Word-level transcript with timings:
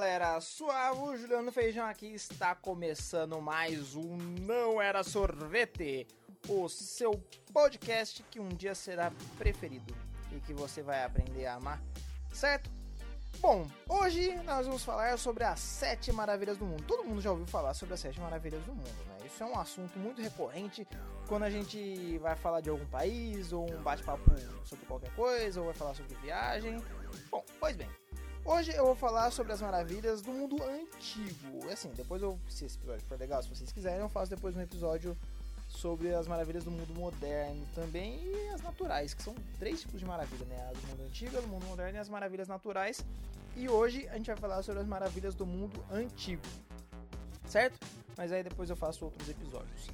galera, 0.00 0.40
suave, 0.40 0.98
o 0.98 1.14
Juliano 1.14 1.52
Feijão 1.52 1.86
aqui 1.86 2.06
está 2.06 2.54
começando 2.54 3.38
mais 3.38 3.94
um 3.94 4.16
Não 4.16 4.80
Era 4.80 5.02
Sorvete, 5.02 6.06
o 6.48 6.70
seu 6.70 7.22
podcast 7.52 8.22
que 8.30 8.40
um 8.40 8.48
dia 8.48 8.74
será 8.74 9.12
preferido 9.36 9.94
e 10.32 10.40
que 10.40 10.54
você 10.54 10.80
vai 10.80 11.04
aprender 11.04 11.44
a 11.44 11.56
amar, 11.56 11.82
certo? 12.32 12.70
Bom, 13.40 13.66
hoje 13.86 14.34
nós 14.44 14.66
vamos 14.66 14.82
falar 14.82 15.18
sobre 15.18 15.44
as 15.44 15.60
sete 15.60 16.10
maravilhas 16.10 16.56
do 16.56 16.64
mundo. 16.64 16.82
Todo 16.84 17.04
mundo 17.04 17.20
já 17.20 17.30
ouviu 17.30 17.46
falar 17.46 17.74
sobre 17.74 17.92
as 17.92 18.00
sete 18.00 18.18
maravilhas 18.20 18.64
do 18.64 18.72
mundo, 18.72 19.04
né? 19.06 19.26
Isso 19.26 19.42
é 19.42 19.46
um 19.46 19.58
assunto 19.58 19.98
muito 19.98 20.22
recorrente 20.22 20.88
quando 21.28 21.42
a 21.42 21.50
gente 21.50 22.16
vai 22.18 22.34
falar 22.36 22.62
de 22.62 22.70
algum 22.70 22.86
país, 22.86 23.52
ou 23.52 23.70
um 23.70 23.82
bate-papo 23.82 24.30
sobre 24.64 24.86
qualquer 24.86 25.14
coisa, 25.14 25.60
ou 25.60 25.66
vai 25.66 25.74
falar 25.74 25.92
sobre 25.92 26.14
viagem. 26.16 26.82
Bom, 27.30 27.44
pois 27.60 27.76
bem, 27.76 27.88
Hoje 28.44 28.72
eu 28.72 28.86
vou 28.86 28.94
falar 28.94 29.30
sobre 29.30 29.52
as 29.52 29.60
maravilhas 29.60 30.22
do 30.22 30.32
mundo 30.32 30.56
antigo. 30.62 31.68
Assim, 31.70 31.90
depois 31.90 32.22
eu, 32.22 32.38
se 32.48 32.64
esse 32.64 32.76
episódio 32.78 33.06
for 33.06 33.18
legal, 33.18 33.42
se 33.42 33.48
vocês 33.48 33.70
quiserem, 33.70 34.00
eu 34.00 34.08
faço 34.08 34.30
depois 34.30 34.56
um 34.56 34.60
episódio 34.60 35.16
sobre 35.68 36.12
as 36.14 36.26
maravilhas 36.26 36.64
do 36.64 36.70
mundo 36.70 36.92
moderno 36.94 37.64
também 37.74 38.18
e 38.24 38.48
as 38.48 38.60
naturais, 38.60 39.14
que 39.14 39.22
são 39.22 39.34
três 39.58 39.82
tipos 39.82 40.00
de 40.00 40.06
maravilha, 40.06 40.44
né? 40.46 40.68
A 40.68 40.72
do 40.72 40.86
mundo 40.88 41.02
antigo, 41.04 41.38
a 41.38 41.40
do 41.40 41.48
mundo 41.48 41.66
moderno 41.66 41.98
e 41.98 42.00
as 42.00 42.08
maravilhas 42.08 42.48
naturais. 42.48 43.04
E 43.56 43.68
hoje 43.68 44.08
a 44.08 44.16
gente 44.16 44.26
vai 44.26 44.36
falar 44.36 44.62
sobre 44.62 44.80
as 44.80 44.86
maravilhas 44.86 45.34
do 45.34 45.46
mundo 45.46 45.84
antigo, 45.90 46.42
certo? 47.46 47.78
Mas 48.16 48.32
aí 48.32 48.42
depois 48.42 48.68
eu 48.68 48.76
faço 48.76 49.04
outros 49.04 49.28
episódios. 49.28 49.88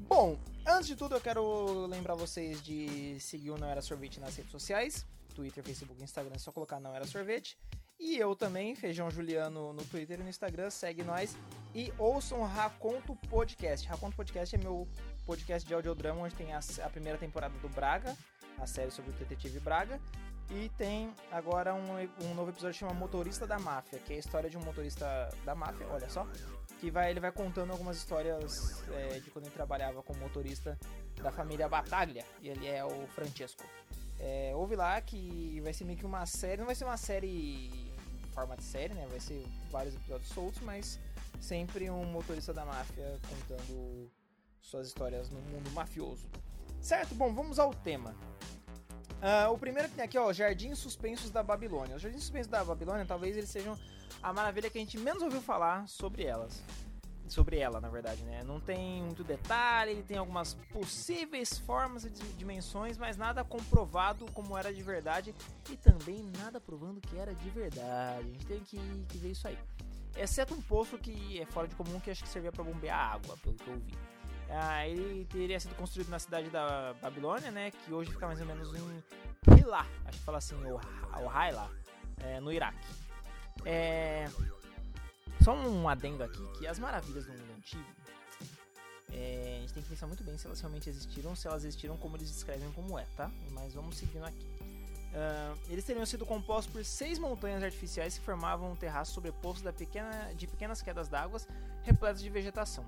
Bom, 0.00 0.38
antes 0.66 0.86
de 0.88 0.96
tudo 0.96 1.14
eu 1.14 1.20
quero 1.20 1.86
lembrar 1.86 2.14
vocês 2.14 2.62
de 2.62 3.18
seguir 3.20 3.50
o 3.50 3.58
Não 3.58 3.68
Era 3.68 3.80
Sorvete 3.80 4.20
nas 4.20 4.36
redes 4.36 4.52
sociais, 4.52 5.06
Twitter, 5.34 5.64
Facebook, 5.64 6.02
Instagram, 6.02 6.34
é 6.34 6.38
só 6.38 6.52
colocar 6.52 6.78
Não 6.78 6.94
Era 6.94 7.06
Sorvete. 7.06 7.56
E 8.04 8.18
eu 8.18 8.36
também, 8.36 8.74
Feijão 8.74 9.10
Juliano, 9.10 9.72
no 9.72 9.82
Twitter 9.82 10.20
e 10.20 10.22
no 10.22 10.28
Instagram, 10.28 10.68
segue 10.68 11.02
nós. 11.02 11.34
E 11.74 11.90
ouçam 11.96 12.42
Raconto 12.42 13.16
Podcast. 13.30 13.88
Raconto 13.88 14.14
Podcast 14.14 14.54
é 14.54 14.58
meu 14.58 14.86
podcast 15.24 15.66
de 15.66 15.72
audiodrama, 15.72 16.20
onde 16.20 16.34
tem 16.34 16.52
a, 16.52 16.60
a 16.84 16.90
primeira 16.90 17.16
temporada 17.16 17.54
do 17.60 17.68
Braga, 17.70 18.14
a 18.58 18.66
série 18.66 18.90
sobre 18.90 19.10
o 19.10 19.14
detetive 19.14 19.58
Braga. 19.58 19.98
E 20.50 20.68
tem 20.76 21.14
agora 21.32 21.74
um, 21.74 22.26
um 22.26 22.34
novo 22.34 22.50
episódio 22.50 22.74
que 22.74 22.80
chama 22.80 22.92
Motorista 22.92 23.46
da 23.46 23.58
Máfia, 23.58 23.98
que 23.98 24.12
é 24.12 24.16
a 24.16 24.18
história 24.18 24.50
de 24.50 24.58
um 24.58 24.62
motorista 24.62 25.30
da 25.42 25.54
máfia, 25.54 25.86
olha 25.88 26.10
só. 26.10 26.28
Que 26.80 26.90
vai, 26.90 27.10
ele 27.10 27.20
vai 27.20 27.32
contando 27.32 27.70
algumas 27.70 27.96
histórias 27.96 28.84
é, 28.92 29.18
de 29.20 29.30
quando 29.30 29.46
ele 29.46 29.54
trabalhava 29.54 30.02
como 30.02 30.20
motorista 30.20 30.78
da 31.22 31.32
família 31.32 31.70
Bataglia. 31.70 32.26
E 32.42 32.50
ele 32.50 32.66
é 32.66 32.84
o 32.84 33.06
Francesco. 33.14 33.64
É, 34.20 34.52
ouve 34.54 34.76
lá 34.76 35.00
que 35.00 35.58
vai 35.62 35.72
ser 35.72 35.84
meio 35.84 35.98
que 35.98 36.04
uma 36.04 36.26
série, 36.26 36.58
não 36.58 36.66
vai 36.66 36.74
ser 36.74 36.84
uma 36.84 36.98
série 36.98 37.83
forma 38.34 38.56
de 38.56 38.64
série, 38.64 38.92
né? 38.92 39.06
Vai 39.08 39.20
ser 39.20 39.46
vários 39.70 39.94
episódios 39.94 40.28
soltos, 40.28 40.60
mas 40.62 40.98
sempre 41.40 41.88
um 41.88 42.04
motorista 42.04 42.52
da 42.52 42.64
máfia 42.64 43.18
contando 43.28 44.10
suas 44.60 44.88
histórias 44.88 45.30
no 45.30 45.40
mundo 45.40 45.70
mafioso. 45.70 46.28
Certo? 46.80 47.14
Bom, 47.14 47.32
vamos 47.32 47.58
ao 47.58 47.72
tema. 47.72 48.14
Uh, 49.22 49.52
o 49.52 49.58
primeiro 49.58 49.88
que 49.88 49.94
tem 49.94 50.04
aqui, 50.04 50.18
ó, 50.18 50.32
Jardins 50.32 50.78
Suspensos 50.78 51.30
da 51.30 51.42
Babilônia. 51.42 51.96
Os 51.96 52.02
Jardins 52.02 52.22
Suspensos 52.22 52.50
da 52.50 52.62
Babilônia, 52.62 53.06
talvez 53.06 53.36
eles 53.36 53.48
sejam 53.48 53.78
a 54.22 54.32
maravilha 54.32 54.68
que 54.68 54.76
a 54.76 54.80
gente 54.80 54.98
menos 54.98 55.22
ouviu 55.22 55.40
falar 55.40 55.88
sobre 55.88 56.24
elas 56.24 56.62
sobre 57.26 57.58
ela, 57.58 57.80
na 57.80 57.88
verdade, 57.88 58.22
né? 58.24 58.42
Não 58.44 58.60
tem 58.60 59.02
muito 59.02 59.24
detalhe, 59.24 59.92
ele 59.92 60.02
tem 60.02 60.16
algumas 60.16 60.54
possíveis 60.72 61.58
formas 61.58 62.04
e 62.04 62.10
dimensões, 62.10 62.98
mas 62.98 63.16
nada 63.16 63.42
comprovado 63.42 64.26
como 64.32 64.56
era 64.56 64.72
de 64.72 64.82
verdade 64.82 65.34
e 65.70 65.76
também 65.76 66.30
nada 66.38 66.60
provando 66.60 67.00
que 67.00 67.16
era 67.16 67.34
de 67.34 67.50
verdade. 67.50 68.28
A 68.28 68.32
gente 68.32 68.46
tem 68.46 68.60
que, 68.60 68.78
que 69.08 69.18
ver 69.18 69.30
isso 69.30 69.48
aí. 69.48 69.58
Exceto 70.16 70.54
um 70.54 70.60
poço 70.60 70.96
que 70.98 71.40
é 71.40 71.46
fora 71.46 71.66
de 71.66 71.74
comum, 71.74 71.98
que 71.98 72.10
acho 72.10 72.22
que 72.22 72.28
servia 72.28 72.52
para 72.52 72.62
bombear 72.62 73.14
água, 73.14 73.36
pelo 73.38 73.56
que 73.56 73.68
eu 73.68 73.78
vi. 73.78 73.94
Ah, 74.48 74.86
ele 74.86 75.24
teria 75.24 75.58
sido 75.58 75.74
construído 75.74 76.10
na 76.10 76.18
cidade 76.18 76.48
da 76.50 76.94
Babilônia, 77.00 77.50
né? 77.50 77.70
Que 77.70 77.92
hoje 77.92 78.12
fica 78.12 78.26
mais 78.26 78.40
ou 78.40 78.46
menos 78.46 78.72
em 78.74 79.02
Hila, 79.58 79.86
acho 80.04 80.18
que 80.18 80.24
fala 80.24 80.38
assim, 80.38 80.54
ou 80.64 80.80
Haila, 81.28 81.70
é, 82.22 82.38
no 82.38 82.52
Iraque. 82.52 82.86
É, 83.64 84.26
só 85.44 85.54
um 85.54 85.86
adendo 85.86 86.24
aqui, 86.24 86.42
que 86.58 86.66
as 86.66 86.78
maravilhas 86.78 87.26
do 87.26 87.32
mundo 87.32 87.52
antigo, 87.58 87.84
é, 89.12 89.56
a 89.58 89.60
gente 89.60 89.74
tem 89.74 89.82
que 89.82 89.90
pensar 89.90 90.06
muito 90.06 90.24
bem 90.24 90.38
se 90.38 90.46
elas 90.46 90.58
realmente 90.58 90.88
existiram, 90.88 91.36
se 91.36 91.46
elas 91.46 91.64
existiram 91.64 91.98
como 91.98 92.16
eles 92.16 92.30
descrevem 92.30 92.72
como 92.72 92.98
é, 92.98 93.04
tá? 93.14 93.30
Mas 93.52 93.74
vamos 93.74 93.98
seguindo 93.98 94.24
aqui. 94.24 94.46
Uh, 95.14 95.56
eles 95.68 95.84
teriam 95.84 96.04
sido 96.06 96.24
compostos 96.24 96.72
por 96.72 96.84
seis 96.84 97.18
montanhas 97.18 97.62
artificiais 97.62 98.18
que 98.18 98.24
formavam 98.24 98.72
um 98.72 98.74
terraço 98.74 99.12
sobreposto 99.12 99.70
pequena, 99.74 100.32
de 100.34 100.46
pequenas 100.46 100.80
quedas 100.80 101.08
d'água 101.08 101.38
repletas 101.84 102.22
de 102.22 102.30
vegetação. 102.30 102.84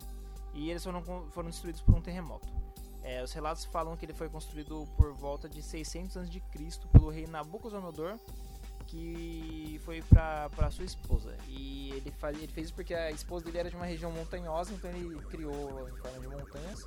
E 0.55 0.71
eles 0.71 0.83
foram, 0.83 1.03
foram 1.31 1.51
destruídos 1.51 1.83
por 1.83 1.95
um 1.95 2.01
terremoto. 2.01 2.49
É, 3.03 3.23
os 3.23 3.33
relatos 3.33 3.67
falam 3.67 3.97
que 3.97 4.07
ele 4.07 4.15
foi 4.15 4.31
construído 4.31 4.89
por 4.97 5.13
volta 5.13 5.47
de 5.47 5.63
600 5.63 6.17
a.C. 6.17 6.41
pelo 6.91 7.11
rei 7.11 7.27
Nabucodonosor 7.27 8.19
que 8.87 9.81
foi 9.85 10.03
pra, 10.03 10.49
pra 10.51 10.71
sua 10.71 10.85
esposa. 10.85 11.37
E 11.49 11.91
ele, 11.93 12.11
faz, 12.13 12.37
ele 12.37 12.53
fez 12.53 12.67
isso 12.67 12.75
porque 12.75 12.95
a 12.95 13.11
esposa 13.11 13.45
dele 13.45 13.59
era 13.59 13.71
de 13.71 13.77
uma 13.77 13.87
região 13.87 14.11
montanhosa, 14.11 14.73
então 14.73 14.91
ele 14.91 15.17
criou 15.27 15.89
em 15.89 15.97
forma 15.97 16.21
de 16.21 16.29
montanhas 16.29 16.85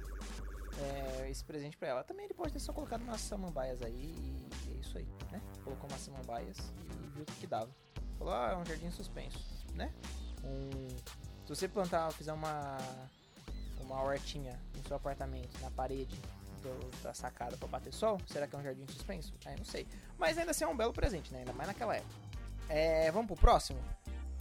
é, 0.79 1.29
esse 1.29 1.43
presente 1.43 1.77
para 1.77 1.89
ela. 1.89 2.03
Também 2.03 2.25
ele 2.25 2.33
pode 2.33 2.53
ter 2.53 2.59
só 2.59 2.73
colocado 2.73 3.01
umas 3.01 3.21
samambaias 3.21 3.81
aí 3.81 4.15
e 4.65 4.71
é 4.71 4.79
isso 4.79 4.97
aí, 4.97 5.07
né? 5.31 5.41
Colocou 5.63 5.89
umas 5.89 6.01
samambaias 6.01 6.57
e 6.57 7.09
viu 7.09 7.23
o 7.23 7.25
que 7.25 7.47
dava. 7.47 7.69
Falou, 8.17 8.33
ah, 8.33 8.51
é 8.53 8.57
um 8.57 8.65
jardim 8.65 8.91
suspenso, 8.91 9.39
né? 9.73 9.93
Um, 10.43 10.87
se 11.45 11.55
você 11.55 11.67
plantar, 11.67 12.11
fizer 12.11 12.33
uma, 12.33 12.77
uma 13.79 14.01
hortinha 14.01 14.59
no 14.75 14.83
seu 14.83 14.95
apartamento, 14.95 15.59
na 15.61 15.71
parede, 15.71 16.19
do, 16.59 17.01
da 17.01 17.13
sacada 17.13 17.57
para 17.57 17.67
bater 17.67 17.93
sol? 17.93 18.19
Será 18.27 18.47
que 18.47 18.55
é 18.55 18.59
um 18.59 18.63
jardim 18.63 18.85
suspenso? 18.87 19.33
Aí 19.45 19.55
não 19.57 19.65
sei. 19.65 19.87
Mas 20.17 20.37
ainda 20.37 20.51
assim 20.51 20.63
é 20.63 20.67
um 20.67 20.75
belo 20.75 20.93
presente, 20.93 21.31
né? 21.31 21.39
Ainda 21.39 21.53
mais 21.53 21.67
naquela 21.67 21.95
época. 21.95 22.13
É, 22.67 23.11
vamos 23.11 23.27
pro 23.27 23.35
próximo? 23.35 23.79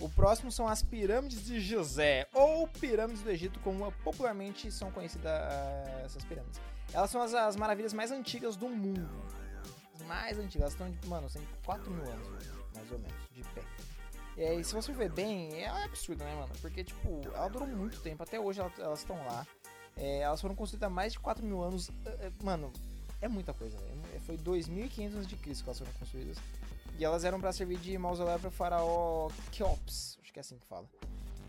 O 0.01 0.09
próximo 0.09 0.53
são 0.53 0.69
as 0.69 0.81
pirâmides 0.81 1.45
de 1.45 1.61
Gizé, 1.61 2.29
ou 2.33 2.69
pirâmides 2.69 3.23
do 3.23 3.31
Egito, 3.31 3.59
como 3.61 3.91
popularmente 4.05 4.71
são 4.71 4.93
conhecidas 4.93 5.33
uh, 5.33 6.05
essas 6.05 6.25
pirâmides. 6.25 6.61
Elas 6.93 7.11
são 7.11 7.21
as, 7.21 7.35
as, 7.35 7.57
maravilhas 7.57 7.93
mais 7.93 8.13
antigas 8.13 8.55
do 8.55 8.69
mundo. 8.69 9.11
As 9.95 10.03
mais 10.03 10.39
antigas, 10.39 10.61
elas 10.63 10.73
estão, 10.75 10.91
de, 10.91 11.09
mano, 11.09 11.29
tem 11.29 11.43
4 11.65 11.91
mil 11.91 12.05
anos, 12.05 12.29
mais 12.75 12.93
ou 12.93 12.99
menos, 12.99 13.17
de 13.33 13.43
pé. 13.43 13.63
E 14.37 14.63
se 14.63 14.73
você 14.73 14.93
ver 14.93 15.11
bem, 15.11 15.53
é 15.61 15.69
absurdo, 15.69 16.23
né, 16.23 16.33
mano? 16.33 16.53
Porque, 16.61 16.85
tipo, 16.85 17.21
ela 17.35 17.49
durou 17.49 17.67
muito 17.67 18.01
tempo, 18.01 18.23
até 18.23 18.39
hoje 18.39 18.61
elas 18.79 19.01
estão 19.01 19.17
lá. 19.27 19.45
É, 19.99 20.21
elas 20.21 20.41
foram 20.41 20.55
construídas 20.55 20.87
há 20.87 20.91
mais 20.91 21.13
de 21.13 21.19
4 21.19 21.45
mil 21.45 21.63
anos. 21.63 21.91
É, 22.07 22.27
é, 22.27 22.33
mano, 22.43 22.73
é 23.21 23.29
muita 23.29 23.53
coisa. 23.53 23.77
É, 24.15 24.19
foi 24.21 24.39
2.500 24.39 25.07
anos 25.07 25.27
de 25.27 25.37
Cristo 25.37 25.65
que 25.65 25.69
elas 25.69 25.79
foram 25.79 25.93
construídas. 25.95 26.39
E 26.99 27.05
elas 27.05 27.25
eram 27.25 27.41
para 27.41 27.53
servir 27.53 27.79
de 27.79 27.97
mausoléu 27.99 28.39
para 28.39 28.49
o 28.49 28.51
faraó 28.51 29.29
Keops, 29.53 30.19
acho 30.21 30.33
que 30.33 30.39
é 30.39 30.43
assim 30.43 30.59
que 30.59 30.67
fala. 30.67 30.87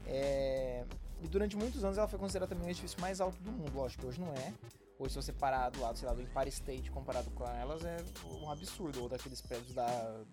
É... 0.06 0.86
E 1.22 1.28
durante 1.28 1.58
muitos 1.58 1.84
anos 1.84 1.98
ela 1.98 2.08
foi 2.08 2.20
considerada 2.20 2.54
também 2.54 2.68
o 2.68 2.72
edifício 2.72 3.00
mais 3.02 3.20
alto 3.20 3.38
do 3.42 3.52
mundo. 3.52 3.72
Lógico, 3.74 4.08
hoje 4.08 4.20
não 4.20 4.32
é. 4.34 4.54
Hoje, 4.98 5.14
se 5.14 5.22
você 5.22 5.34
parar 5.34 5.70
do 5.70 5.80
lado, 5.80 5.98
sei 5.98 6.08
lá, 6.08 6.14
do 6.14 6.22
Empire 6.22 6.50
State 6.50 6.92
comparado 6.92 7.30
com 7.32 7.46
elas, 7.46 7.84
é 7.84 7.98
um 8.42 8.50
absurdo. 8.50 9.02
Ou 9.02 9.10
daqueles 9.10 9.42
prédios 9.42 9.74
da, 9.74 9.88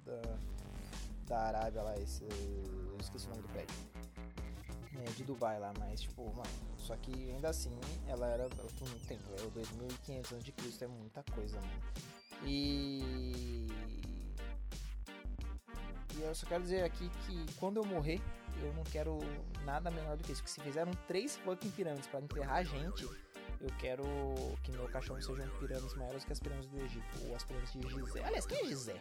da, 0.05 0.39
da 1.27 1.39
Arábia 1.39 1.83
lá, 1.83 1.97
esse, 1.99 2.25
eu 2.25 2.97
esqueci 3.01 3.27
o 3.27 3.31
nome 3.31 3.43
do 3.43 3.49
prédio 3.49 3.75
é, 5.07 5.11
de 5.13 5.25
Dubai 5.25 5.59
lá, 5.59 5.73
mas 5.79 6.01
tipo, 6.01 6.25
mano, 6.35 6.49
só 6.79 6.97
que 6.97 7.13
ainda 7.31 7.49
assim 7.49 7.79
ela 8.07 8.27
era 8.27 8.49
por 8.49 8.89
muito 8.89 9.07
tempo, 9.07 9.23
é 9.39 9.51
2500 9.51 10.33
anos 10.33 10.45
de 10.45 10.53
Cristo, 10.53 10.85
é 10.85 10.89
muita 10.89 11.23
coisa, 11.33 11.61
mano. 11.61 11.83
E 12.45 13.67
e 16.17 16.23
eu 16.23 16.35
só 16.35 16.47
quero 16.47 16.63
dizer 16.63 16.83
aqui 16.83 17.11
que 17.27 17.55
quando 17.57 17.77
eu 17.77 17.85
morrer, 17.85 18.21
eu 18.63 18.73
não 18.75 18.85
quero 18.85 19.19
nada 19.65 19.91
menor 19.91 20.17
do 20.17 20.25
que 20.25 20.33
isso. 20.33 20.43
Que 20.43 20.51
se 20.51 20.61
fizeram 20.61 20.93
três 21.07 21.37
fucking 21.37 21.71
pirâmides 21.71 22.07
para 22.07 22.21
enterrar 22.21 22.57
a 22.57 22.65
gente, 22.65 23.05
eu 23.05 23.71
quero 23.79 24.05
que 24.63 24.73
meu 24.73 24.89
caixão 24.89 25.21
sejam 25.21 25.47
pirâmides 25.59 25.95
maiores 25.95 26.25
que 26.25 26.33
as 26.33 26.41
pirâmides 26.41 26.71
do 26.71 26.81
Egito, 26.81 27.29
ou 27.29 27.37
as 27.37 27.45
pirâmides 27.45 27.73
de 27.73 27.89
Gizé. 27.89 28.25
Aliás, 28.25 28.47
quem 28.47 28.59
é 28.59 28.65
Gizé? 28.67 29.01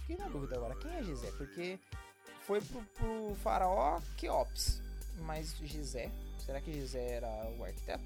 Fiquei 0.00 0.16
na 0.16 0.28
dúvida 0.28 0.56
agora, 0.56 0.74
quem 0.76 0.90
é 0.92 1.02
Gizé? 1.02 1.30
Porque 1.32 1.78
foi 2.42 2.60
pro, 2.60 2.82
pro 2.94 3.34
faraó 3.36 4.00
Keops. 4.16 4.82
Mas 5.18 5.54
Gizé, 5.56 6.10
será 6.44 6.60
que 6.60 6.72
Gizé 6.72 7.16
era 7.16 7.28
o 7.58 7.64
arquiteto? 7.64 8.04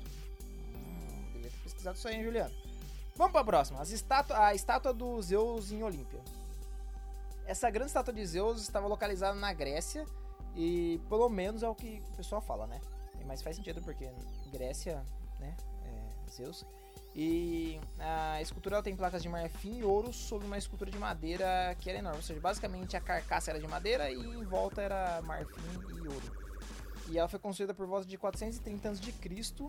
Hum, 0.74 1.32
devia 1.32 1.50
ter 1.50 1.58
pesquisado 1.62 1.96
isso 1.96 2.08
aí, 2.08 2.16
hein, 2.16 2.24
Juliano? 2.24 2.54
Vamos 3.16 3.32
pra 3.32 3.44
próxima. 3.44 3.80
As 3.80 3.90
estátua, 3.90 4.46
a 4.46 4.54
estátua 4.54 4.92
do 4.92 5.20
Zeus 5.22 5.72
em 5.72 5.82
Olímpia. 5.82 6.20
Essa 7.46 7.70
grande 7.70 7.88
estátua 7.88 8.12
de 8.12 8.26
Zeus 8.26 8.60
estava 8.60 8.86
localizada 8.86 9.38
na 9.38 9.52
Grécia 9.52 10.04
e 10.54 11.00
pelo 11.08 11.28
menos 11.28 11.62
é 11.62 11.68
o 11.68 11.74
que 11.74 12.02
o 12.12 12.16
pessoal 12.16 12.42
fala, 12.42 12.66
né? 12.66 12.80
Mas 13.24 13.42
faz 13.42 13.56
sentido 13.56 13.82
porque 13.82 14.08
Grécia, 14.52 15.02
né? 15.40 15.56
É, 15.84 16.30
Zeus. 16.30 16.64
E 17.14 17.80
a 17.98 18.42
escultura 18.42 18.82
tem 18.82 18.94
placas 18.94 19.22
de 19.22 19.28
marfim 19.28 19.78
e 19.78 19.84
ouro 19.84 20.12
sobre 20.12 20.46
uma 20.46 20.58
escultura 20.58 20.90
de 20.90 20.98
madeira 20.98 21.74
que 21.80 21.88
era 21.88 21.98
enorme. 21.98 22.18
Ou 22.18 22.22
seja, 22.22 22.38
basicamente 22.38 22.96
a 22.96 23.00
carcaça 23.00 23.50
era 23.50 23.58
de 23.58 23.66
madeira 23.66 24.10
e 24.10 24.18
em 24.18 24.44
volta 24.44 24.82
era 24.82 25.22
marfim 25.22 25.62
e 25.94 26.08
ouro. 26.08 26.45
E 27.10 27.18
ela 27.18 27.28
foi 27.28 27.38
construída 27.38 27.72
por 27.72 27.86
volta 27.86 28.06
de 28.06 28.16
430 28.16 28.88
anos 28.88 29.00
de 29.00 29.12
Cristo 29.12 29.68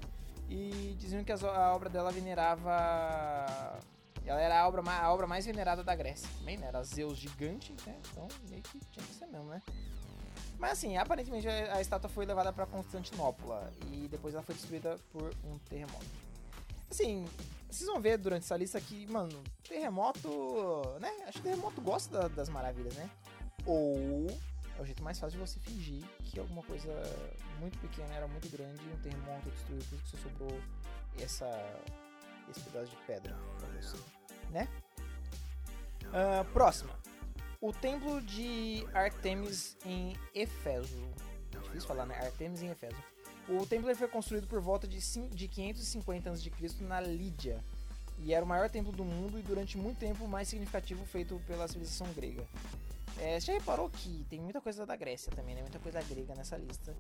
e 0.50 0.96
diziam 0.98 1.24
que 1.24 1.32
a 1.32 1.74
obra 1.74 1.90
dela 1.90 2.12
venerava 2.12 3.80
ela 4.28 4.42
era 4.42 4.60
a 4.60 4.68
obra, 4.68 4.82
a 4.82 5.14
obra 5.14 5.26
mais 5.26 5.46
venerada 5.46 5.84
da 5.84 5.96
Grécia. 5.96 6.28
Também, 6.40 6.58
né? 6.58 6.68
Era 6.68 6.84
Zeus 6.84 7.18
gigante, 7.18 7.74
né? 7.86 7.98
Então 8.12 8.28
meio 8.50 8.62
que 8.62 8.80
tinha 8.92 9.06
que 9.06 9.14
ser 9.14 9.26
mesmo, 9.28 9.46
né? 9.46 9.62
Mas 10.60 10.72
assim, 10.74 10.98
aparentemente 10.98 11.48
a, 11.48 11.80
estátua 11.80 12.10
foi 12.10 12.26
levada 12.26 12.52
para 12.52 12.66
Constantinopla 12.66 13.72
e 13.92 14.08
depois 14.08 14.34
ela 14.34 14.44
foi 14.44 14.56
destruída 14.56 14.98
por 15.12 15.34
um 15.46 15.58
terremoto. 15.60 16.06
Assim, 16.90 17.26
vocês 17.70 17.88
vão 17.88 18.02
ver 18.02 18.18
durante 18.18 18.44
essa 18.44 18.58
lista 18.58 18.82
que, 18.82 19.06
mano, 19.08 19.42
terremoto, 19.68 20.30
né? 21.00 21.12
Acho 21.28 21.38
que 21.38 21.44
terremoto 21.44 21.80
gosta 21.80 22.22
da, 22.22 22.28
das 22.28 22.50
maravilhas, 22.50 22.96
né? 22.96 23.10
Ou 23.66 24.28
é 24.78 24.82
o 24.82 24.86
jeito 24.86 25.04
mais 25.04 25.20
fácil 25.20 25.40
de 25.40 25.46
você 25.46 25.60
fingir 25.60 26.04
que 26.24 26.40
alguma 26.40 26.64
coisa 26.64 26.92
muito 27.60 27.78
pequena 27.80 28.14
era 28.14 28.28
muito 28.28 28.50
grande 28.50 28.82
e 28.84 28.94
um 28.94 28.98
terremoto 28.98 29.50
destruiu 29.50 29.82
tudo 29.90 30.02
que 30.02 30.10
só 30.10 30.18
sobrou 30.18 30.62
essa, 31.20 31.82
esse 32.50 32.60
pedaço 32.62 32.92
de 32.92 32.98
pedra 33.08 33.36
pra 33.58 33.68
você, 33.70 33.98
né? 34.52 34.68
Uh, 36.06 36.46
próxima. 36.54 36.94
O 37.60 37.74
templo 37.74 38.22
de 38.22 38.86
Artemis 38.94 39.76
em 39.84 40.16
Efeso. 40.34 41.10
É 41.56 41.60
difícil 41.60 41.88
falar, 41.88 42.06
né? 42.06 42.16
Artemis 42.16 42.62
em 42.62 42.70
Efeso. 42.70 42.96
O 43.50 43.66
templo 43.66 43.94
foi 43.96 44.08
construído 44.08 44.48
por 44.48 44.62
volta 44.62 44.88
de, 44.88 45.00
de 45.30 45.48
550 45.48 46.30
a.C. 46.30 46.52
na 46.82 47.00
Lídia. 47.02 47.64
E 48.20 48.34
era 48.34 48.44
o 48.44 48.48
maior 48.48 48.70
templo 48.70 48.92
do 48.92 49.06
mundo 49.06 49.40
e 49.40 49.42
durante 49.42 49.78
muito 49.78 49.98
tempo 49.98 50.26
o 50.26 50.28
mais 50.28 50.48
significativo 50.48 51.06
feito 51.06 51.42
pela 51.48 51.68
civilização 51.68 52.12
grega. 52.14 52.46
É, 53.20 53.40
você 53.40 53.48
já 53.48 53.54
reparou 53.54 53.90
que 53.90 54.26
tem 54.30 54.40
muita 54.40 54.62
coisa 54.62 54.86
da 54.86 54.96
Grécia 54.96 55.32
também, 55.32 55.56
né? 55.56 55.62
Muita 55.62 55.80
coisa 55.80 56.02
grega 56.02 56.36
nessa 56.36 56.56
lista. 56.58 56.96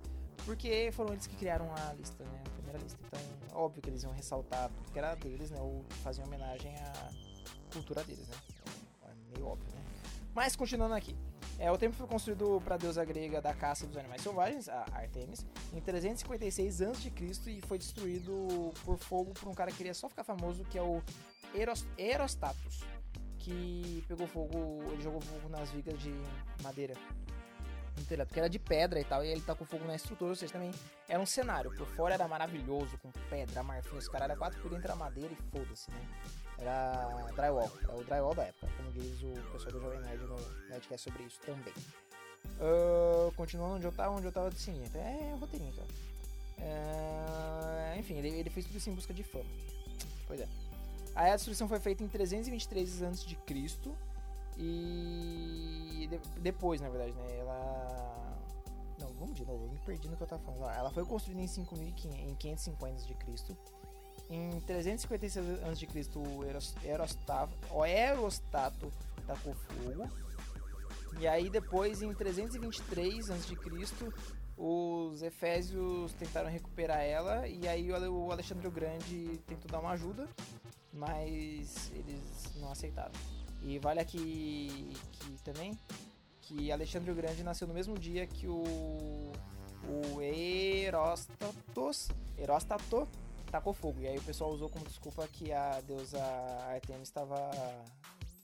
Porque 0.45 0.89
foram 0.91 1.13
eles 1.13 1.27
que 1.27 1.35
criaram 1.35 1.71
a 1.75 1.93
lista, 1.93 2.23
né? 2.23 2.41
A 2.45 2.49
primeira 2.49 2.79
lista. 2.79 2.99
Então, 3.05 3.57
óbvio 3.57 3.81
que 3.81 3.89
eles 3.89 4.03
iam 4.03 4.11
ressaltar 4.11 4.69
tudo 4.69 4.91
que 4.91 4.97
era 4.97 5.13
deles, 5.15 5.51
né? 5.51 5.59
Ou 5.61 5.85
fazer 6.03 6.23
homenagem 6.23 6.75
à 6.75 7.09
cultura 7.71 8.03
deles, 8.03 8.27
né? 8.27 8.35
É 9.03 9.35
meio 9.35 9.47
óbvio, 9.47 9.67
né? 9.75 9.81
Mas, 10.33 10.55
continuando 10.55 10.95
aqui. 10.95 11.15
É, 11.59 11.71
o 11.71 11.77
templo 11.77 11.97
foi 11.97 12.07
construído 12.07 12.61
para 12.63 12.75
a 12.75 12.77
deusa 12.77 13.03
grega 13.03 13.41
da 13.41 13.53
caça 13.53 13.87
dos 13.87 13.97
animais 13.97 14.21
selvagens, 14.21 14.69
a 14.69 14.85
Artemis, 14.93 15.43
em 15.73 15.81
356 15.81 16.81
a.C. 16.83 17.11
e 17.47 17.61
foi 17.61 17.79
destruído 17.79 18.71
por 18.85 18.97
fogo 18.99 19.33
por 19.33 19.49
um 19.49 19.55
cara 19.55 19.71
que 19.71 19.77
queria 19.77 19.93
só 19.93 20.07
ficar 20.07 20.23
famoso, 20.23 20.63
que 20.65 20.77
é 20.77 20.83
o 20.83 21.01
Eros, 21.55 21.87
Erostatus 21.97 22.83
que 23.47 24.03
pegou 24.09 24.27
fogo, 24.27 24.83
ele 24.91 25.01
jogou 25.01 25.21
fogo 25.21 25.47
nas 25.47 25.71
vigas 25.71 25.97
de 26.01 26.13
madeira 26.61 26.93
porque 28.05 28.39
era 28.39 28.47
de 28.47 28.59
pedra 28.59 28.99
e 28.99 29.03
tal, 29.03 29.25
e 29.25 29.29
ele 29.29 29.41
tá 29.41 29.55
com 29.55 29.65
fogo 29.65 29.83
na 29.85 29.95
estrutura, 29.95 30.29
ou 30.29 30.35
seja, 30.35 30.53
também 30.53 30.71
era 31.09 31.19
um 31.19 31.25
cenário. 31.25 31.71
Por 31.75 31.87
fora 31.87 32.13
era 32.13 32.27
maravilhoso, 32.27 32.95
com 32.99 33.11
pedra, 33.27 33.63
marfim, 33.63 33.97
os 33.97 34.07
caras 34.07 34.37
quatro 34.37 34.61
por 34.61 34.69
dentro 34.69 34.85
era 34.85 34.95
madeira 34.95 35.33
e 35.33 35.51
foda-se, 35.51 35.89
né? 35.89 36.07
Era 36.59 37.31
drywall, 37.35 37.71
é 37.89 37.95
o 37.95 38.03
drywall 38.03 38.35
da 38.35 38.43
época, 38.43 38.67
como 38.77 38.91
diz 38.91 39.19
o 39.23 39.51
pessoal 39.51 39.71
do 39.71 39.81
Jovem 39.81 39.99
Nerd 40.01 40.23
no 40.25 40.35
Nerdcast 40.69 41.09
sobre 41.09 41.23
isso 41.23 41.39
também. 41.41 41.73
Uh, 42.59 43.31
continuando 43.35 43.75
onde 43.77 43.85
eu 43.85 43.91
tava, 43.91 44.15
onde 44.15 44.27
eu 44.27 44.31
tava 44.31 44.51
sim, 44.51 44.79
até 44.85 44.99
é 44.99 45.35
roteirinho. 45.39 45.73
Uh, 46.59 47.99
enfim, 47.99 48.19
ele, 48.19 48.29
ele 48.29 48.49
fez 48.51 48.67
tudo 48.67 48.77
isso 48.77 48.91
em 48.91 48.93
busca 48.93 49.11
de 49.11 49.23
fama. 49.23 49.49
Pois 50.27 50.39
é. 50.39 50.66
A 51.17 51.35
destruição 51.35 51.67
foi 51.67 51.79
feita 51.79 52.03
em 52.03 52.07
323 52.07 53.01
a.C. 53.01 53.35
E 54.55 56.07
de, 56.07 56.19
depois, 56.39 56.79
na 56.79 56.89
verdade, 56.89 57.11
né? 57.13 57.39
Ela. 57.39 58.37
Não, 58.99 59.07
vamos 59.13 59.35
de 59.35 59.43
novo, 59.43 59.65
eu 59.65 59.71
me 59.71 59.79
perdi 59.79 60.07
no 60.07 60.15
que 60.15 60.21
eu 60.21 60.27
tava 60.27 60.43
falando. 60.43 60.69
Ela 60.75 60.91
foi 60.91 61.03
construída 61.05 61.41
em, 61.41 61.47
5500, 61.47 62.05
em 62.05 62.35
550 62.35 62.95
a.C. 62.97 63.57
Em 64.29 64.59
356 64.59 65.63
a.C., 65.63 66.19
o 67.71 67.85
Erostato, 67.85 68.91
o 69.17 69.21
tacou 69.25 69.55
fogo. 69.55 70.07
E 71.19 71.27
aí 71.27 71.49
depois, 71.49 72.03
em 72.03 72.13
323 72.13 73.31
a.C., 73.31 74.13
os 74.55 75.23
Efésios 75.23 76.13
tentaram 76.13 76.49
recuperar 76.49 77.01
ela. 77.01 77.47
E 77.47 77.67
aí 77.67 77.91
o 77.91 78.31
Alexandre 78.31 78.67
o 78.67 78.71
Grande 78.71 79.39
tentou 79.47 79.71
dar 79.71 79.79
uma 79.79 79.91
ajuda 79.91 80.27
mas 80.97 81.91
eles 81.93 82.55
não 82.57 82.71
aceitaram. 82.71 83.13
E 83.61 83.79
vale 83.79 83.99
aqui 83.99 84.93
que 85.11 85.43
também 85.43 85.77
que 86.41 86.71
Alexandre 86.71 87.11
o 87.11 87.15
Grande 87.15 87.43
nasceu 87.43 87.67
no 87.67 87.73
mesmo 87.73 87.97
dia 87.97 88.25
que 88.25 88.47
o 88.47 89.31
o 89.87 90.21
Erostatos, 90.21 92.09
Erostato 92.37 93.07
tacou 93.49 93.73
fogo. 93.73 94.01
E 94.01 94.07
aí 94.07 94.17
o 94.17 94.23
pessoal 94.23 94.51
usou 94.51 94.69
como 94.69 94.85
desculpa 94.85 95.27
que 95.27 95.51
a 95.51 95.79
deusa 95.81 96.21
Artemis 96.69 97.07
estava 97.07 97.49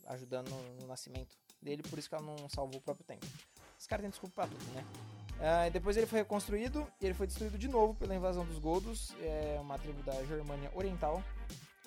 ajudando 0.07 0.49
no 0.79 0.87
nascimento 0.87 1.35
dele, 1.61 1.83
por 1.83 1.97
isso 1.97 2.09
que 2.09 2.15
ela 2.15 2.23
não 2.23 2.49
salvou 2.49 2.79
o 2.79 2.81
próprio 2.81 3.05
templo. 3.05 3.29
Esse 3.77 3.87
cara 3.87 4.01
tem 4.01 4.09
desculpa 4.09 4.35
pra 4.35 4.47
tudo, 4.47 4.63
né? 4.73 4.85
Uh, 5.33 5.71
depois 5.71 5.97
ele 5.97 6.05
foi 6.05 6.19
reconstruído 6.19 6.87
e 7.01 7.05
ele 7.05 7.13
foi 7.13 7.27
destruído 7.27 7.57
de 7.57 7.67
novo 7.67 7.95
pela 7.95 8.15
invasão 8.15 8.45
dos 8.45 8.59
Godos, 8.59 9.13
é 9.19 9.57
uma 9.59 9.77
tribo 9.77 10.01
da 10.03 10.23
Germânia 10.23 10.71
Oriental, 10.73 11.21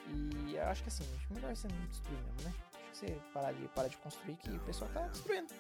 e 0.09 0.59
acho 0.59 0.83
que 0.83 0.89
assim, 0.89 1.05
acho 1.17 1.33
melhor 1.33 1.55
você 1.55 1.69
não 1.69 1.87
destruir 1.87 2.19
mesmo, 2.19 2.43
né? 2.43 2.53
Acho 2.73 2.91
que 2.91 2.97
você 2.97 3.21
parar 3.33 3.53
de, 3.53 3.69
parar 3.69 3.87
de 3.89 3.97
construir 3.99 4.37
que 4.37 4.51
o 4.51 4.61
pessoal 4.61 4.91
tá 4.93 5.07
destruindo. 5.09 5.53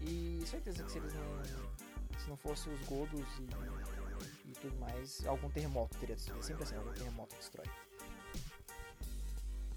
E 0.00 0.42
certeza 0.46 0.82
que 0.82 0.90
se 0.90 0.98
eles 0.98 1.14
não. 1.14 1.44
Se 2.18 2.28
não 2.28 2.36
fosse 2.36 2.68
os 2.68 2.80
godos 2.86 3.26
e, 3.38 4.50
e 4.50 4.52
tudo 4.60 4.76
mais, 4.78 5.24
algum 5.26 5.48
terremoto 5.50 5.96
teria 5.98 6.16
destruído. 6.16 6.44
Sempre 6.44 6.64
assim, 6.64 6.76
algum 6.76 6.92
terremoto 6.92 7.34
destrói. 7.36 7.66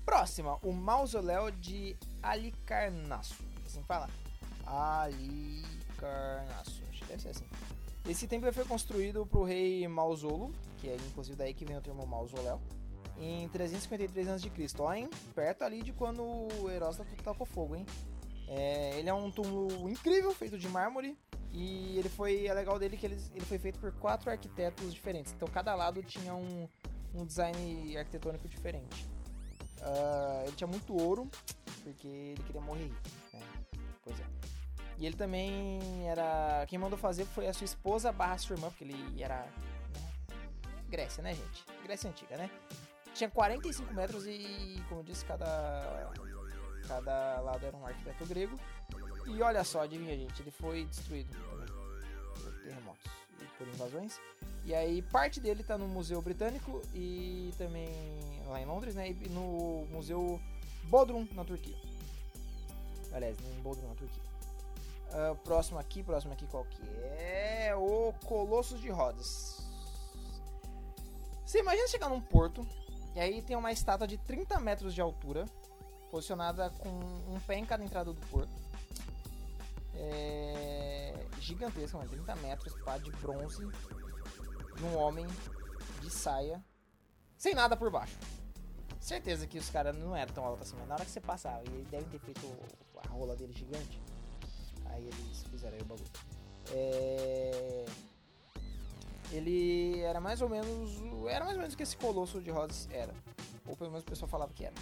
Próxima, 0.06 0.58
o 0.62 0.74
mausoléu 0.74 1.50
de 1.52 1.96
Alicarnasso. 2.22 3.42
Assim 3.66 3.82
fala? 3.84 4.10
Alicarnasso. 4.66 6.84
Acho 6.90 7.00
que 7.00 7.06
deve 7.06 7.22
ser 7.22 7.30
assim. 7.30 7.48
Esse 8.08 8.28
templo 8.28 8.52
foi 8.52 8.66
construído 8.66 9.26
para 9.26 9.40
o 9.40 9.46
rei 9.46 9.88
Mausolo, 9.88 10.54
que 10.80 10.90
é 10.90 10.96
inclusive 10.96 11.38
daí 11.38 11.54
que 11.54 11.64
vem 11.64 11.78
o 11.78 11.82
termo 11.82 12.06
mausoléu 12.06 12.60
em 13.20 13.48
353 13.50 14.28
a.C. 14.28 14.52
Ó, 14.80 14.94
hein? 14.94 15.10
Perto 15.36 15.64
ali 15.64 15.82
de 15.82 15.94
quando 15.94 16.24
o 16.24 16.70
Heródoto 16.70 17.06
tocou 17.24 17.46
fogo, 17.46 17.76
hein? 17.76 17.86
É, 18.48 19.00
ele 19.00 19.10
é 19.10 19.14
um 19.14 19.32
túmulo 19.32 19.90
incrível, 19.90 20.32
feito 20.32 20.58
de 20.58 20.68
mármore. 20.68 21.18
E 21.52 21.98
ele 21.98 22.10
foi. 22.10 22.48
É 22.48 22.54
legal 22.54 22.80
dele 22.80 22.98
que 22.98 23.06
ele, 23.06 23.18
ele 23.34 23.46
foi 23.46 23.60
feito 23.60 23.80
por 23.80 23.92
quatro 23.94 24.30
arquitetos 24.30 24.94
diferentes. 24.94 25.34
Então 25.34 25.48
cada 25.48 25.76
lado 25.76 26.02
tinha 26.02 26.34
um, 26.34 26.68
um 27.14 27.26
design 27.26 27.96
arquitetônico 27.96 28.48
diferente. 28.48 29.08
Uh, 29.80 30.44
ele 30.48 30.56
tinha 30.56 30.68
muito 30.68 30.96
ouro, 31.00 31.30
porque 31.84 32.08
ele 32.08 32.44
queria 32.44 32.62
morrer 32.62 32.86
rico. 32.86 33.02
Né? 33.34 33.40
Pois 34.04 34.20
é. 34.20 34.26
E 34.98 35.06
ele 35.06 35.16
também 35.16 35.80
era. 36.08 36.66
Quem 36.68 36.80
mandou 36.80 36.98
fazer 36.98 37.26
foi 37.26 37.48
a 37.48 37.54
sua 37.54 37.66
esposa 37.66 38.12
barra 38.12 38.38
sua 38.38 38.56
irmã, 38.56 38.70
porque 38.70 38.84
ele 38.84 39.22
era. 39.22 39.42
Né? 39.44 40.14
Grécia, 40.90 41.22
né, 41.22 41.36
gente? 41.36 41.66
Grécia 41.84 42.10
Antiga, 42.10 42.38
né? 42.38 42.50
Tinha 43.14 43.30
45 43.30 43.94
metros 43.94 44.26
e, 44.26 44.84
como 44.90 45.02
eu 45.02 45.04
disse, 45.04 45.24
cada, 45.24 46.12
cada 46.88 47.40
lado 47.42 47.66
era 47.66 47.78
um 47.78 47.86
arquiteto 47.86 48.26
grego. 48.26 48.60
E 49.28 49.42
olha 49.42 49.64
só, 49.64 49.82
adivinha, 49.82 50.18
gente, 50.18 50.42
ele 50.42 50.52
foi 50.52 50.86
destruído 50.86 51.30
também 51.30 51.68
por 52.34 52.54
terremotos 52.64 53.12
e 53.40 53.46
por 53.58 53.68
invasões. 53.68 54.20
E 54.66 54.74
aí, 54.74 55.02
parte 55.02 55.40
dele 55.40 55.62
está 55.62 55.78
no 55.78 55.88
Museu 55.88 56.22
Britânico 56.22 56.82
e 56.94 57.54
também 57.58 57.88
lá 58.48 58.60
em 58.60 58.66
Londres, 58.66 58.96
né? 58.96 59.10
E 59.10 59.30
no 59.30 59.86
Museu 59.92 60.42
Bodrum, 60.86 61.28
na 61.34 61.44
Turquia. 61.44 61.76
Aliás, 63.12 63.38
em 63.40 63.62
Bodrum, 63.62 63.88
na 63.88 63.96
Turquia. 63.96 64.24
Uh, 65.10 65.36
próximo 65.44 65.78
aqui, 65.78 66.02
próximo 66.02 66.34
aqui 66.34 66.48
qual 66.48 66.66
que 66.66 66.82
é? 66.82 67.76
O 67.76 68.14
Colossus 68.26 68.82
de 68.82 68.90
Rhodes. 68.90 69.62
Você 71.46 71.60
imagina 71.60 71.88
chegar 71.88 72.10
num 72.10 72.20
porto 72.20 72.66
e 73.16 73.20
aí 73.20 73.42
tem 73.42 73.56
uma 73.56 73.72
estátua 73.72 74.08
de 74.08 74.18
30 74.18 74.60
metros 74.60 74.94
de 74.94 75.02
altura, 75.02 75.46
posicionada 76.10 76.70
com 76.72 76.90
um 76.90 77.40
pé 77.46 77.58
em 77.58 77.66
cada 77.66 77.84
entrada 77.84 78.12
do 78.12 78.20
porto. 78.28 78.52
É... 79.96 81.28
Gigantesca, 81.40 81.98
mano, 81.98 82.10
30 82.10 82.36
metros, 82.38 82.74
pá, 82.84 82.98
de 82.98 83.12
bronze, 83.12 83.68
de 84.76 84.84
um 84.84 84.98
homem 84.98 85.28
de 86.02 86.10
saia, 86.10 86.64
sem 87.38 87.54
nada 87.54 87.78
por 87.78 87.92
baixo. 87.92 88.18
Certeza 89.00 89.46
que 89.46 89.58
os 89.58 89.70
caras 89.70 89.96
não 89.98 90.16
eram 90.16 90.34
tão 90.34 90.46
altos 90.46 90.68
assim, 90.68 90.78
mas 90.80 90.88
na 90.88 90.96
hora 90.96 91.06
que 91.06 91.12
você 91.12 91.20
passava, 91.20 91.64
e 91.66 91.74
eles 91.74 91.88
devem 91.90 92.08
ter 92.08 92.20
feito 92.20 92.48
a 92.98 93.10
rola 93.10 93.36
dele 93.36 93.54
gigante, 93.54 94.02
aí 94.86 95.06
eles 95.06 95.44
fizeram 95.52 95.76
aí 95.76 95.82
o 95.82 95.86
bagulho. 95.86 96.12
É 96.72 97.86
ele 99.34 100.00
era 100.02 100.22
mais 100.22 100.42
ou 100.42 100.48
menos 100.48 100.92
era 101.28 101.44
mais 101.44 101.56
ou 101.56 101.62
menos 101.62 101.74
o 101.74 101.78
que 101.78 101.84
esse 101.84 101.98
Colosso 101.98 102.40
de 102.40 102.52
Rhodes 102.52 102.88
era. 102.92 103.14
Ou 103.66 103.76
pelo 103.76 103.90
menos 103.90 104.04
o 104.04 104.08
pessoal 104.08 104.30
falava 104.30 104.54
que 104.54 104.66
era. 104.66 104.76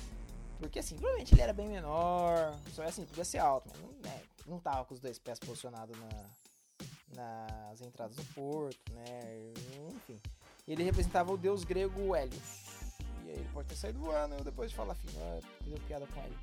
Porque 0.59 0.79
assim, 0.79 0.95
provavelmente 0.95 1.33
ele 1.33 1.41
era 1.41 1.53
bem 1.53 1.67
menor. 1.67 2.57
Só 2.73 2.83
é 2.83 2.87
assim, 2.87 3.05
podia 3.05 3.23
ser 3.23 3.39
alto, 3.39 3.69
mas 3.71 3.81
não, 3.81 3.89
né, 4.03 4.21
não 4.45 4.59
tava 4.59 4.85
com 4.85 4.93
os 4.93 4.99
dois 4.99 5.17
pés 5.17 5.39
posicionados 5.39 5.97
na, 5.97 6.09
nas 7.15 7.81
entradas 7.81 8.15
do 8.15 8.23
porto, 8.33 8.93
né? 8.93 9.53
Enfim. 9.95 10.19
Ele 10.67 10.83
representava 10.83 11.31
o 11.31 11.37
deus 11.37 11.63
grego 11.63 12.15
Hélios. 12.15 12.61
E 13.25 13.29
aí 13.29 13.35
ele 13.37 13.49
pode 13.53 13.69
ter 13.69 13.75
saído 13.75 13.99
voando, 13.99 14.35
eu 14.35 14.43
depois 14.43 14.69
de 14.69 14.75
falar 14.75 14.95
fino, 14.95 15.13
fazer 15.63 15.79
piada 15.87 16.05
com 16.07 16.19
ele. 16.21 16.37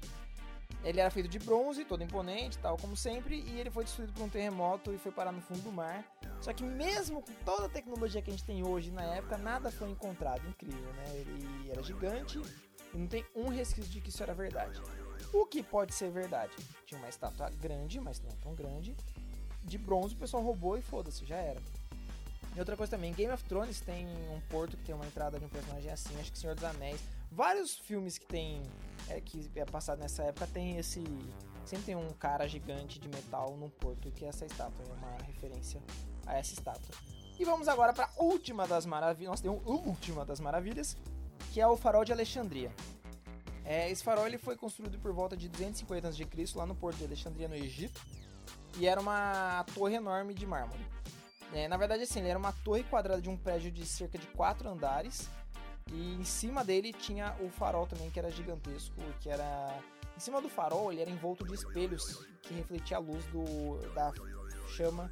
Ele 0.84 1.00
era 1.00 1.10
feito 1.10 1.28
de 1.28 1.38
bronze, 1.38 1.84
todo 1.84 2.02
imponente, 2.02 2.58
tal 2.58 2.76
como 2.76 2.96
sempre, 2.96 3.40
e 3.40 3.58
ele 3.58 3.70
foi 3.70 3.84
destruído 3.84 4.12
por 4.12 4.22
um 4.22 4.28
terremoto 4.28 4.92
e 4.92 4.98
foi 4.98 5.10
parar 5.10 5.32
no 5.32 5.40
fundo 5.40 5.60
do 5.60 5.72
mar. 5.72 6.04
Só 6.40 6.52
que 6.52 6.62
mesmo 6.62 7.20
com 7.20 7.32
toda 7.44 7.66
a 7.66 7.68
tecnologia 7.68 8.22
que 8.22 8.30
a 8.30 8.32
gente 8.32 8.44
tem 8.44 8.64
hoje 8.64 8.90
na 8.90 9.02
época, 9.02 9.36
nada 9.36 9.70
foi 9.70 9.90
encontrado. 9.90 10.46
Incrível, 10.48 10.92
né? 10.94 11.04
Ele 11.14 11.70
era 11.70 11.82
gigante 11.82 12.40
e 12.94 12.98
não 12.98 13.06
tem 13.06 13.24
um 13.34 13.48
resquício 13.48 13.90
de 13.90 14.00
que 14.00 14.10
isso 14.10 14.22
era 14.22 14.32
verdade. 14.32 14.80
O 15.32 15.44
que 15.44 15.62
pode 15.62 15.94
ser 15.94 16.10
verdade? 16.10 16.52
Tinha 16.86 16.98
uma 16.98 17.08
estátua 17.08 17.50
grande, 17.50 18.00
mas 18.00 18.20
não 18.20 18.30
tão 18.36 18.54
grande, 18.54 18.96
de 19.64 19.76
bronze, 19.76 20.14
o 20.14 20.18
pessoal 20.18 20.42
roubou 20.42 20.78
e 20.78 20.82
foda-se, 20.82 21.26
já 21.26 21.36
era. 21.36 21.60
E 22.54 22.58
outra 22.58 22.76
coisa 22.76 22.96
também, 22.96 23.12
Game 23.12 23.32
of 23.32 23.44
Thrones 23.44 23.80
tem 23.80 24.06
um 24.06 24.40
porto 24.48 24.76
que 24.76 24.84
tem 24.84 24.94
uma 24.94 25.06
entrada 25.06 25.38
de 25.38 25.44
um 25.44 25.48
personagem 25.48 25.90
assim, 25.90 26.18
acho 26.18 26.32
que 26.32 26.38
Senhor 26.38 26.54
dos 26.54 26.64
Anéis. 26.64 27.00
Vários 27.30 27.78
filmes 27.78 28.18
que 28.18 28.26
tem 28.26 28.62
é, 29.08 29.20
que 29.20 29.50
é 29.54 29.64
passado 29.64 29.98
nessa 29.98 30.22
época 30.22 30.46
tem 30.46 30.76
esse. 30.76 31.02
Sempre 31.64 31.86
tem 31.86 31.96
um 31.96 32.08
cara 32.10 32.46
gigante 32.48 32.98
de 32.98 33.08
metal 33.08 33.56
num 33.56 33.68
porto, 33.68 34.10
que 34.10 34.24
é 34.24 34.28
essa 34.28 34.46
estátua, 34.46 34.84
é 34.88 34.92
uma 34.92 35.18
referência 35.26 35.82
a 36.26 36.36
essa 36.36 36.54
estátua. 36.54 36.94
E 37.38 37.44
vamos 37.44 37.68
agora 37.68 37.92
para 37.92 38.06
a 38.06 38.22
última 38.22 38.66
das 38.66 38.86
maravilhas. 38.86 39.30
Nós 39.30 39.40
temos 39.40 39.60
última 39.64 40.24
das 40.24 40.40
maravilhas, 40.40 40.96
que 41.52 41.60
é 41.60 41.66
o 41.66 41.76
farol 41.76 42.04
de 42.04 42.12
Alexandria. 42.12 42.72
É, 43.64 43.90
esse 43.90 44.02
farol 44.02 44.26
ele 44.26 44.38
foi 44.38 44.56
construído 44.56 44.98
por 44.98 45.12
volta 45.12 45.36
de 45.36 45.48
250 45.48 46.08
a.C. 46.08 46.26
lá 46.56 46.64
no 46.64 46.74
porto 46.74 46.96
de 46.96 47.04
Alexandria, 47.04 47.48
no 47.48 47.54
Egito. 47.54 48.00
E 48.78 48.86
era 48.86 49.00
uma 49.00 49.64
torre 49.74 49.96
enorme 49.96 50.32
de 50.32 50.46
mármore. 50.46 50.84
É, 51.52 51.68
na 51.68 51.76
verdade, 51.76 52.02
assim, 52.02 52.20
ele 52.20 52.28
era 52.28 52.38
uma 52.38 52.52
torre 52.52 52.82
quadrada 52.84 53.20
de 53.20 53.28
um 53.28 53.36
prédio 53.36 53.70
de 53.70 53.84
cerca 53.86 54.18
de 54.18 54.26
quatro 54.28 54.68
andares. 54.68 55.28
E 55.92 56.14
em 56.14 56.24
cima 56.24 56.64
dele 56.64 56.92
tinha 56.92 57.34
o 57.40 57.48
farol 57.48 57.86
também, 57.86 58.10
que 58.10 58.18
era 58.18 58.30
gigantesco, 58.30 58.94
que 59.20 59.28
era... 59.28 59.82
Em 60.16 60.20
cima 60.20 60.40
do 60.42 60.48
farol, 60.48 60.92
ele 60.92 61.00
era 61.00 61.10
envolto 61.10 61.44
de 61.46 61.54
espelhos 61.54 62.26
que 62.42 62.52
refletia 62.54 62.96
a 62.96 63.00
luz 63.00 63.24
do, 63.26 63.78
da 63.94 64.12
chama 64.68 65.10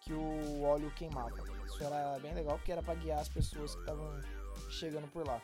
que 0.00 0.12
o 0.12 0.62
óleo 0.62 0.90
queimava. 0.92 1.36
Isso 1.66 1.82
era 1.82 2.18
bem 2.20 2.32
legal, 2.34 2.56
porque 2.56 2.72
era 2.72 2.82
para 2.82 2.94
guiar 2.94 3.18
as 3.18 3.28
pessoas 3.28 3.74
que 3.74 3.80
estavam 3.80 4.08
chegando 4.70 5.08
por 5.08 5.26
lá. 5.26 5.42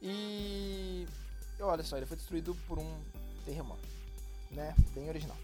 E... 0.00 1.06
Olha 1.60 1.82
só, 1.82 1.96
ele 1.96 2.06
foi 2.06 2.16
destruído 2.16 2.54
por 2.66 2.78
um 2.78 3.00
terremoto, 3.44 3.86
né? 4.50 4.74
Bem 4.94 5.08
original. 5.08 5.36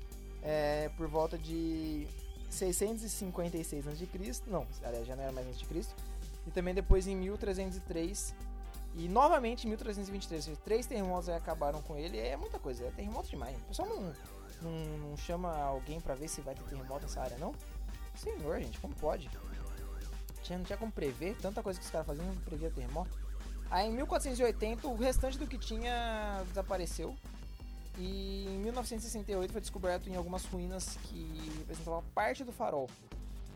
É, 0.43 0.89
por 0.97 1.07
volta 1.07 1.37
de 1.39 2.09
656 2.51 3.87
a.C., 3.87 4.43
não, 4.47 4.67
aliás, 4.83 5.07
já 5.07 5.15
não 5.15 5.23
era 5.23 5.33
mais 5.33 5.47
a.C., 5.49 5.95
e 6.47 6.51
também 6.51 6.75
depois 6.75 7.07
em 7.07 7.17
1303 7.17 8.35
e 8.95 9.09
novamente 9.09 9.67
em 9.67 9.69
1323. 9.69 10.45
Seja, 10.45 10.57
três 10.65 10.87
terremotos 10.87 11.29
aí 11.29 11.37
acabaram 11.37 11.81
com 11.83 11.97
ele. 11.97 12.19
É 12.19 12.37
muita 12.37 12.59
coisa, 12.59 12.85
é 12.85 12.91
terremoto 12.91 13.29
demais. 13.29 13.57
O 13.59 13.65
pessoal 13.65 13.89
não, 13.89 14.15
não, 14.63 14.99
não 15.11 15.17
chama 15.17 15.57
alguém 15.57 16.01
para 16.01 16.15
ver 16.15 16.29
se 16.29 16.41
vai 16.41 16.55
ter 16.55 16.63
terremoto 16.65 17.03
nessa 17.03 17.21
área, 17.21 17.39
não? 17.39 17.55
Senhor, 18.15 18.61
gente, 18.61 18.79
como 18.79 18.95
pode? 18.95 19.31
Tinha, 20.43 20.59
não 20.59 20.65
tinha 20.65 20.79
como 20.79 20.91
prever 20.91 21.37
tanta 21.37 21.63
coisa 21.63 21.79
que 21.79 21.85
os 21.85 21.91
caras 21.91 22.07
faziam, 22.07 22.27
não 22.27 22.37
previa 22.37 22.71
terremoto. 22.71 23.19
Aí 23.71 23.89
em 23.89 23.93
1480 23.93 24.89
o 24.89 24.97
restante 24.97 25.39
do 25.39 25.47
que 25.47 25.57
tinha 25.57 26.43
desapareceu. 26.49 27.17
E 27.99 28.47
em 28.49 28.59
1968 28.59 29.53
foi 29.53 29.61
descoberto 29.61 30.09
em 30.09 30.17
algumas 30.17 30.45
ruínas 30.45 30.97
que 31.05 31.53
representavam 31.59 32.03
parte 32.15 32.43
do 32.43 32.53
farol. 32.53 32.89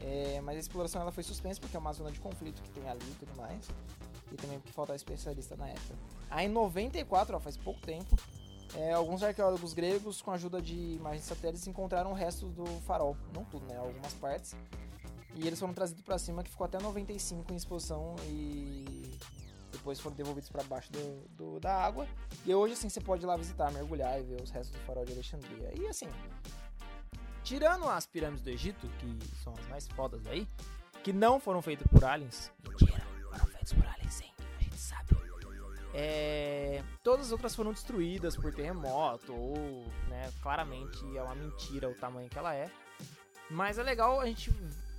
É, 0.04 0.38
mas 0.42 0.56
a 0.56 0.60
exploração 0.60 1.00
ela 1.00 1.10
foi 1.10 1.22
suspensa 1.22 1.58
porque 1.58 1.76
é 1.76 1.80
uma 1.80 1.92
zona 1.92 2.12
de 2.12 2.20
conflito 2.20 2.60
que 2.62 2.70
tem 2.70 2.86
ali 2.88 3.00
e 3.10 3.14
tudo 3.14 3.34
mais. 3.36 3.66
E 4.30 4.36
também 4.36 4.58
porque 4.58 4.72
faltava 4.72 4.96
especialista 4.96 5.56
na 5.56 5.68
época. 5.68 5.94
Aí 6.30 6.46
em 6.46 6.50
94, 6.50 7.36
ó, 7.36 7.40
faz 7.40 7.56
pouco 7.56 7.80
tempo, 7.80 8.16
é, 8.74 8.92
alguns 8.92 9.22
arqueólogos 9.22 9.72
gregos, 9.72 10.20
com 10.20 10.30
a 10.30 10.34
ajuda 10.34 10.60
de 10.60 10.74
imagens 10.74 11.24
satélites, 11.24 11.66
encontraram 11.66 12.10
o 12.10 12.14
resto 12.14 12.48
do 12.48 12.66
farol. 12.82 13.16
Não 13.32 13.44
tudo, 13.44 13.64
né? 13.66 13.78
Algumas 13.78 14.12
partes. 14.14 14.54
E 15.36 15.46
eles 15.46 15.58
foram 15.58 15.72
trazidos 15.72 16.02
para 16.02 16.18
cima, 16.18 16.42
que 16.42 16.50
ficou 16.50 16.64
até 16.64 16.78
95 16.78 17.52
em 17.52 17.56
exposição 17.56 18.14
e 18.28 19.18
depois 19.72 19.98
foram 20.00 20.16
devolvidos 20.16 20.48
para 20.48 20.62
baixo 20.64 20.92
do, 20.92 21.28
do, 21.30 21.60
da 21.60 21.74
água. 21.74 22.06
E 22.44 22.54
hoje, 22.54 22.74
assim, 22.74 22.88
você 22.88 23.00
pode 23.00 23.24
ir 23.24 23.26
lá 23.26 23.36
visitar, 23.36 23.70
mergulhar 23.72 24.20
e 24.20 24.22
ver 24.22 24.42
os 24.42 24.50
restos 24.50 24.78
do 24.78 24.84
farol 24.84 25.04
de 25.04 25.12
Alexandria. 25.12 25.72
E 25.76 25.86
assim, 25.86 26.08
tirando 27.44 27.88
as 27.88 28.06
pirâmides 28.06 28.42
do 28.42 28.50
Egito, 28.50 28.88
que 28.98 29.36
são 29.44 29.52
as 29.52 29.68
mais 29.68 29.86
fodas 29.88 30.26
aí, 30.26 30.48
que 31.04 31.12
não 31.12 31.38
foram 31.38 31.60
feitas 31.60 31.86
por 31.86 32.02
aliens. 32.04 32.50
Mentira, 32.66 33.06
foram 33.30 33.46
feitas 33.46 33.72
por 33.74 33.86
aliens, 33.86 34.14
sim, 34.14 34.30
a 34.58 34.62
gente 34.62 34.78
sabe. 34.78 35.16
É, 35.92 36.82
todas 37.04 37.26
as 37.26 37.32
outras 37.32 37.54
foram 37.54 37.72
destruídas 37.72 38.34
por 38.34 38.52
terremoto, 38.52 39.32
ou, 39.32 39.86
né, 40.08 40.32
claramente 40.42 40.98
é 41.16 41.22
uma 41.22 41.34
mentira 41.34 41.88
o 41.88 41.94
tamanho 41.94 42.28
que 42.28 42.38
ela 42.38 42.54
é. 42.54 42.68
Mas 43.50 43.78
é 43.78 43.82
legal 43.82 44.20
a 44.20 44.26
gente 44.26 44.50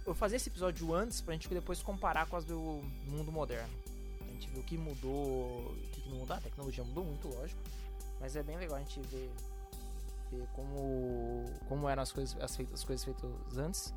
eu 0.06 0.14
fazer 0.14 0.36
esse 0.36 0.50
episódio 0.50 0.94
antes 0.94 1.20
pra 1.20 1.34
gente 1.34 1.50
depois 1.50 1.82
comparar 1.82 2.28
com 2.28 2.38
as 2.38 2.46
do 2.46 2.82
mundo 3.08 3.32
moderno. 3.32 3.74
A 4.22 4.32
gente 4.32 4.48
viu 4.52 4.62
o 4.62 4.64
que 4.64 4.78
mudou, 4.78 5.72
o 5.72 5.90
que 5.92 6.08
não 6.10 6.18
mudou, 6.20 6.36
a 6.38 6.40
tecnologia 6.40 6.84
mudou 6.84 7.04
muito, 7.04 7.28
lógico. 7.28 7.60
Mas 8.20 8.36
é 8.36 8.44
bem 8.44 8.56
legal 8.58 8.78
a 8.78 8.80
gente 8.80 9.02
ver 9.08 9.32
como, 10.54 11.46
como 11.68 11.90
eram 11.90 12.04
as 12.04 12.12
coisas, 12.12 12.40
as, 12.42 12.56
feitas, 12.56 12.80
as 12.80 12.84
coisas 12.84 13.06
feitas 13.06 13.58
antes. 13.58 13.94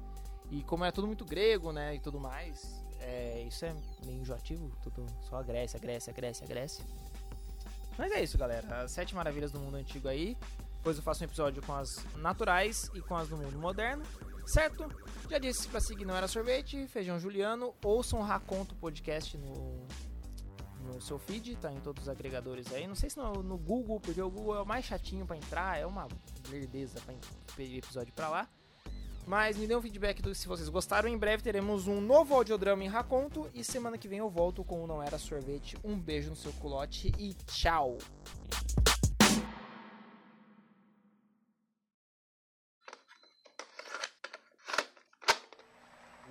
E 0.51 0.63
como 0.63 0.85
é 0.85 0.91
tudo 0.91 1.07
muito 1.07 1.25
grego, 1.25 1.73
né, 1.73 1.95
e 1.95 2.01
tudo 2.01 2.19
mais, 2.19 2.83
é, 3.01 3.43
isso 3.43 3.65
é 3.65 3.75
meio 4.05 4.21
enjoativo, 4.21 4.71
tudo 4.83 5.07
só 5.21 5.37
a 5.37 5.43
Grécia, 5.43 5.79
Grécia, 5.79 6.13
Grécia, 6.13 6.47
Grécia. 6.47 6.85
Mas 7.97 8.13
é 8.13 8.23
isso, 8.23 8.39
galera. 8.39 8.83
As 8.83 8.93
sete 8.93 9.15
maravilhas 9.15 9.51
do 9.51 9.59
mundo 9.59 9.77
antigo 9.77 10.09
aí. 10.09 10.37
Depois 10.77 10.97
eu 10.97 11.03
faço 11.03 11.23
um 11.23 11.27
episódio 11.27 11.61
com 11.63 11.75
as 11.75 12.05
naturais 12.17 12.89
e 12.95 13.01
com 13.01 13.17
as 13.17 13.29
do 13.29 13.37
mundo 13.37 13.59
moderno. 13.59 14.05
Certo? 14.47 14.89
Já 15.29 15.39
disse 15.39 15.69
pra 15.69 15.81
seguir 15.81 16.05
Não 16.05 16.17
Era 16.17 16.29
Sorvete, 16.29 16.87
Feijão 16.87 17.19
Juliano. 17.19 17.75
Ouçam 17.85 18.21
o 18.21 18.23
Raconto 18.23 18.75
Podcast 18.77 19.37
no, 19.37 19.87
no 20.95 21.01
seu 21.01 21.19
feed, 21.19 21.57
tá 21.57 21.73
em 21.73 21.81
todos 21.81 22.05
os 22.05 22.09
agregadores 22.09 22.73
aí. 22.73 22.87
Não 22.87 22.95
sei 22.95 23.11
se 23.11 23.17
no, 23.17 23.43
no 23.43 23.57
Google, 23.57 24.01
porque 24.01 24.21
o 24.21 24.31
Google 24.31 24.57
é 24.57 24.63
o 24.63 24.67
mais 24.67 24.85
chatinho 24.85 25.27
para 25.27 25.37
entrar, 25.37 25.79
é 25.79 25.87
uma 25.87 26.09
lerdeza 26.51 27.01
pra 27.01 27.15
pedir 27.55 27.79
episódio 27.79 28.13
pra 28.13 28.29
lá. 28.29 28.49
Mas 29.27 29.59
me 29.59 29.67
dê 29.67 29.77
um 29.77 29.83
feedback 29.83 30.23
do, 30.23 30.35
se 30.35 30.49
vocês 30.49 30.71
gostaram. 30.71 31.07
Em 31.07 31.19
breve 31.19 31.43
teremos 31.43 31.87
um 31.87 32.01
novo 32.01 32.35
audiodrama 32.35 32.83
em 32.83 32.89
Raconto. 32.89 33.51
E 33.53 33.63
semana 33.63 33.99
que 33.99 34.09
vem 34.09 34.21
eu 34.21 34.31
volto 34.31 34.65
com 34.65 34.83
o 34.83 34.87
Não 34.87 35.03
Era 35.03 35.19
Sorvete. 35.19 35.77
Um 35.85 35.99
beijo 35.99 36.31
no 36.31 36.37
seu 36.37 36.53
culote 36.55 37.13
e 37.19 37.35
tchau! 37.35 37.99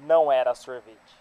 Não 0.08 0.32
era 0.32 0.56
sorvete. 0.56 1.17